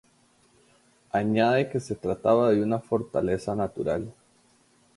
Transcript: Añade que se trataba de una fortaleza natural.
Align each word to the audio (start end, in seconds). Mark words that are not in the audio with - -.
Añade 1.11 1.69
que 1.69 1.79
se 1.79 1.93
trataba 1.93 2.49
de 2.49 2.63
una 2.63 2.79
fortaleza 2.79 3.55
natural. 3.55 4.11